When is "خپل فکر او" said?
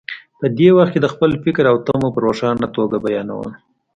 1.13-1.75